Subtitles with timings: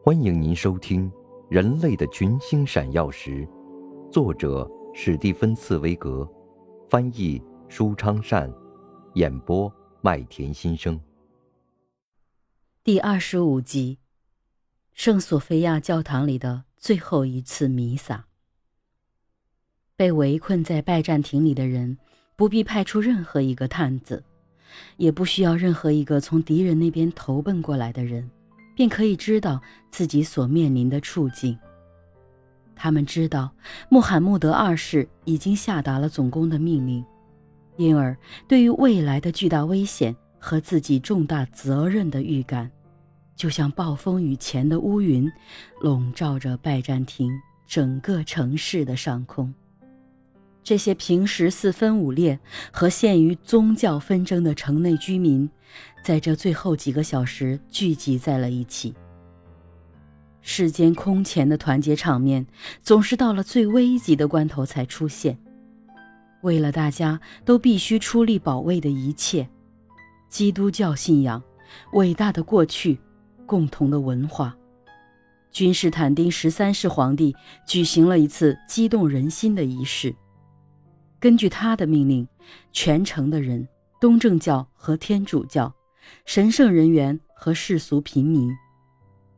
[0.00, 1.10] 欢迎您收听
[1.50, 3.46] 《人类的群星闪耀时》，
[4.10, 6.26] 作者史蒂芬·茨威格，
[6.88, 8.50] 翻译舒昌善，
[9.14, 10.98] 演播麦田心声。
[12.84, 13.98] 第二十五集，
[14.92, 18.26] 圣索菲亚教堂里的最后一次弥撒。
[19.96, 21.98] 被围困在拜占庭里的人，
[22.36, 24.24] 不必派出任何一个探子，
[24.96, 28.30] 也不需要任何一个从敌人那边投奔过来的人。
[28.78, 29.60] 便可以知道
[29.90, 31.58] 自己所面临的处境。
[32.76, 33.50] 他们知道
[33.88, 37.04] 穆罕默德二世已经下达了总攻的命令，
[37.76, 42.70] 因而对于未来的巨大危险和自己重大责任的预感，
[43.34, 45.28] 就像暴风雨前的乌云，
[45.80, 47.32] 笼罩着拜占庭
[47.66, 49.52] 整个城市的上空。
[50.68, 52.38] 这些平时四分五裂
[52.70, 55.48] 和陷于宗教纷争的城内居民，
[56.04, 58.94] 在这最后几个小时聚集在了一起。
[60.42, 62.46] 世间空前的团结场面，
[62.82, 65.38] 总是到了最危急的关头才出现。
[66.42, 69.48] 为了大家都必须出力保卫的一切——
[70.28, 71.42] 基督教信仰、
[71.94, 73.00] 伟大的过去、
[73.46, 74.54] 共同的文化，
[75.50, 77.34] 君士坦丁十三世皇帝
[77.66, 80.14] 举行了一次激动人心的仪式。
[81.20, 82.26] 根据他的命令，
[82.72, 83.66] 全城的人，
[84.00, 85.74] 东正教和天主教，
[86.24, 88.54] 神圣人员和世俗平民，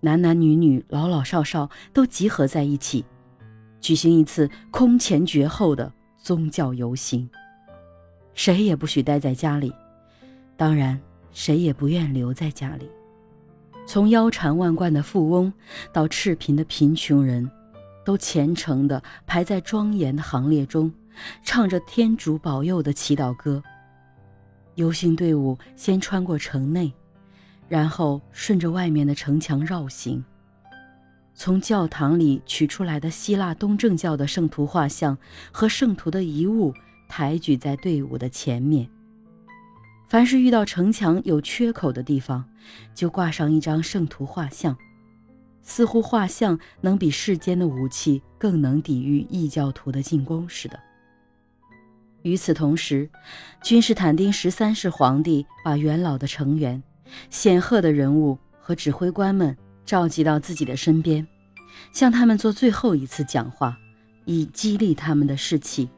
[0.00, 3.04] 男男女女、老老少少都集合在一起，
[3.80, 7.28] 举行一次空前绝后的宗教游行。
[8.34, 9.72] 谁也不许待在家里，
[10.58, 11.00] 当然，
[11.32, 12.90] 谁也不愿留在家里。
[13.86, 15.50] 从腰缠万贯的富翁
[15.92, 17.50] 到赤贫的贫穷人，
[18.04, 20.92] 都虔诚地排在庄严的行列中。
[21.42, 23.62] 唱着天主保佑的祈祷歌。
[24.76, 26.92] 游行队伍先穿过城内，
[27.68, 30.24] 然后顺着外面的城墙绕行。
[31.34, 35.16] 从教堂里取出来的希腊东正教的圣徒画像
[35.50, 36.72] 和圣徒的遗物
[37.08, 38.88] 抬举在队伍的前面。
[40.06, 42.44] 凡是遇到城墙有缺口的地方，
[42.94, 44.76] 就挂上一张圣徒画像，
[45.62, 50.78] 似乎画像能比世间的武器更能抵御异教徒的进攻似的。
[52.22, 53.08] 与此同时，
[53.62, 56.82] 君士坦丁十三世皇帝把元老的成员、
[57.30, 61.26] 显赫的人物和指挥官们召集到自己的身边，
[61.92, 63.76] 向他们做最后一次讲话，
[64.26, 65.88] 以激励他们的士气。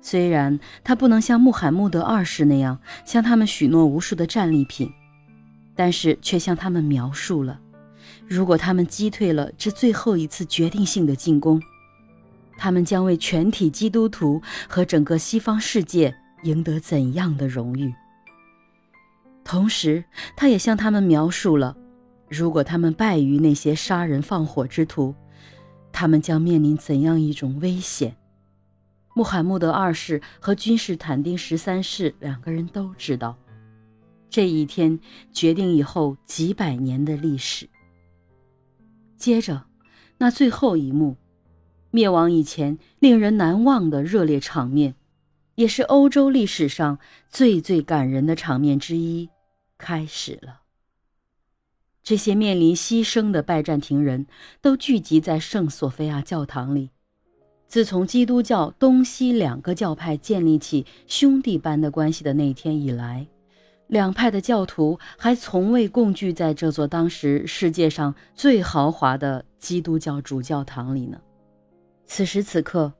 [0.00, 4.90] 虽然他不能像穆罕默德二世那样向他们许诺无数的战利品，
[5.74, 7.60] 但是却向他们描述了，
[8.28, 11.60] 如果他们击退了这最后一次决定性的进攻。
[12.56, 16.14] 他们将为全体基督徒和整个西方世界
[16.44, 17.92] 赢得怎样的荣誉？
[19.44, 20.04] 同时，
[20.36, 21.76] 他也向他们描述了，
[22.28, 25.14] 如果他们败于那些杀人放火之徒，
[25.90, 28.16] 他们将面临怎样一种危险。
[29.14, 33.36] 穆罕默德二世和君士坦丁十三世两个人都知道，
[34.30, 34.98] 这一天
[35.32, 37.68] 决定以后几百年的历史。
[39.16, 39.64] 接着，
[40.18, 41.16] 那最后一幕。
[41.92, 44.94] 灭亡以前令人难忘的热烈场面，
[45.56, 46.98] 也是欧洲历史上
[47.28, 49.28] 最最感人的场面之一，
[49.76, 50.62] 开始了。
[52.02, 54.26] 这些面临牺牲的拜占庭人
[54.60, 56.90] 都聚集在圣索菲亚教堂里。
[57.68, 63.26] 自从基督教东西两个教派建立起兄弟般的关系的那天以来，
[63.86, 71.20] 两派的教徒还从未共聚在这座当时世界上最豪华的基督教主教堂里呢。
[72.14, 72.92] 此时此刻，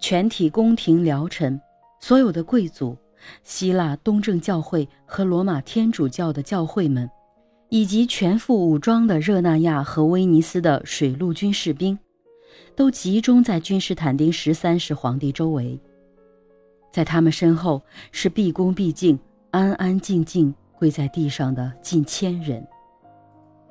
[0.00, 1.60] 全体宫廷僚臣、
[2.00, 2.96] 所有的贵族、
[3.42, 7.06] 希腊东正教会和罗马天主教的教会们，
[7.68, 11.98] 以及全副武装的热那亚和威尼斯的水陆军士兵，
[12.74, 15.78] 都集中在君士坦丁十三世皇帝周围。
[16.90, 17.82] 在他们身后
[18.12, 19.18] 是毕恭毕敬、
[19.50, 22.66] 安安静静跪在地上的近千人，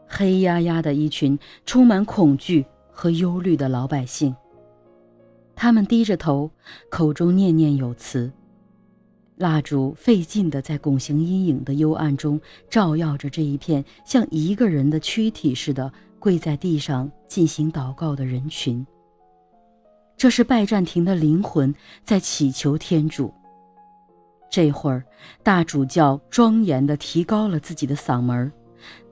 [0.07, 1.35] 黑压压的一群
[1.65, 4.35] 充满恐惧和忧虑的老百姓。
[5.63, 6.51] 他们低着头，
[6.89, 8.29] 口中念念有词。
[9.37, 12.37] 蜡烛费劲地在拱形阴影的幽暗中
[12.69, 15.89] 照耀着这一片像一个人的躯体似的
[16.19, 18.85] 跪在地上进行祷告的人群。
[20.17, 21.73] 这是拜占庭的灵魂
[22.03, 23.33] 在祈求天主。
[24.51, 25.05] 这会儿，
[25.43, 28.51] 大主教庄严地提高了自己的嗓门，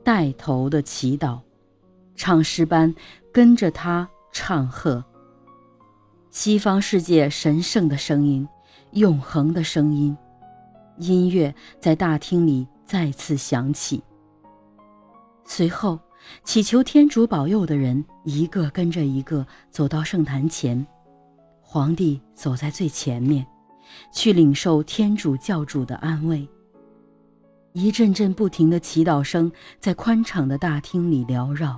[0.04, 1.40] 带头的祈祷，
[2.14, 2.94] 唱诗班
[3.32, 5.02] 跟着他唱和。
[6.32, 8.48] 西方世界神圣的声音，
[8.92, 10.18] 永恒的声音，
[10.96, 14.02] 音乐在大厅里再次响起。
[15.44, 16.00] 随后，
[16.46, 20.88] 祈求天主保佑的人一个跟着一个走到圣坛前，
[21.62, 23.46] 皇帝走在最前面，
[24.14, 26.48] 去领受天主教主的安慰。
[27.74, 29.52] 一阵阵不停的祈祷声
[29.82, 31.78] 在宽敞的大厅里缭绕，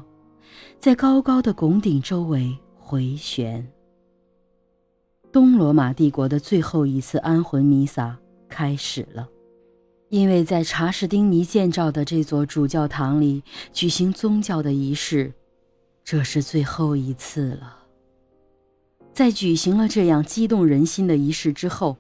[0.79, 3.67] 在高高的拱顶周围回旋。
[5.33, 8.15] 东罗马帝国的最后一次安魂弥撒
[8.47, 9.27] 开始了。
[10.09, 15.33] 因为在查士丁尼建造的这座主教堂里举行宗教的仪式，
[16.03, 17.79] 这是最后一次了。
[19.11, 21.97] 在举行了这样激动人心的仪式之后，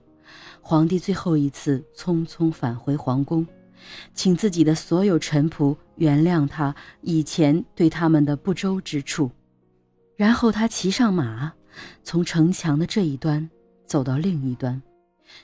[0.61, 3.47] 皇帝最后一次匆匆返回皇宫，
[4.13, 9.31] 请自己的所有臣仆原谅他以前对他们的不周之处，
[10.15, 11.51] 然后他骑上马，
[12.03, 13.49] 从城墙的这一端
[13.85, 14.81] 走到另一端，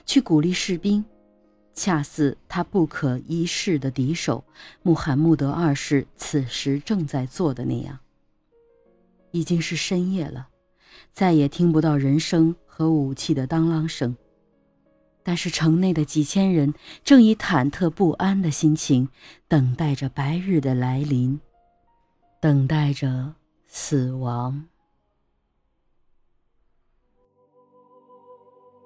[0.05, 1.03] 去鼓励士兵。
[1.73, 4.43] 恰似他不可一世的敌手
[4.81, 7.97] 穆罕默德二世此时正在做的那样。
[9.31, 10.49] 已经是深夜了，
[11.13, 14.17] 再也听不到人声和武器的当啷声，
[15.23, 16.73] 但是城内的几千人
[17.05, 19.07] 正以忐忑不安的心情
[19.47, 21.39] 等待着白日的来临，
[22.41, 23.35] 等待着
[23.67, 24.65] 死亡。